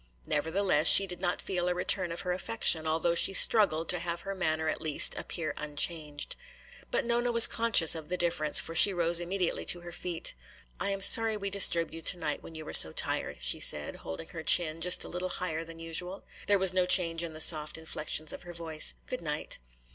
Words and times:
Nevertheless, 0.25 0.87
she 0.87 1.05
did 1.05 1.21
not 1.21 1.43
feel 1.43 1.67
a 1.67 1.75
return 1.75 2.11
of 2.11 2.21
her 2.21 2.31
affection, 2.33 2.87
although 2.87 3.13
she 3.13 3.33
struggled 3.33 3.87
to 3.89 3.99
have 3.99 4.21
her 4.21 4.33
manner 4.33 4.67
at 4.67 4.81
least 4.81 5.13
appear 5.13 5.53
unchanged. 5.57 6.35
But 6.89 7.05
Nona 7.05 7.31
was 7.31 7.45
conscious 7.45 7.93
of 7.93 8.09
the 8.09 8.17
difference, 8.17 8.59
for 8.59 8.73
she 8.73 8.93
rose 8.93 9.19
immediately 9.19 9.63
to 9.67 9.81
her 9.81 9.91
feet. 9.91 10.33
"I 10.79 10.89
am 10.89 11.01
sorry 11.01 11.37
we 11.37 11.51
disturbed 11.51 11.93
you 11.93 12.01
tonight 12.01 12.41
when 12.41 12.55
you 12.55 12.65
were 12.65 12.73
so 12.73 12.91
tired," 12.91 13.37
she 13.41 13.59
said, 13.59 13.97
holding 13.97 14.29
her 14.29 14.41
chin 14.41 14.81
just 14.81 15.03
a 15.03 15.07
little 15.07 15.29
higher 15.29 15.63
than 15.63 15.77
usual. 15.77 16.23
There 16.47 16.57
was 16.57 16.73
no 16.73 16.87
change 16.87 17.21
in 17.21 17.33
the 17.33 17.39
soft 17.39 17.77
inflections 17.77 18.33
of 18.33 18.41
her 18.41 18.53
voice. 18.53 18.95
"Good 19.05 19.21
night." 19.21 19.59